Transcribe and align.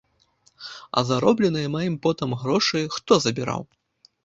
А 1.01 1.03
заробленыя 1.09 1.67
маім 1.75 1.95
потам 2.07 2.35
грошы 2.41 2.85
хто 2.99 3.21
забіраў? 3.29 3.71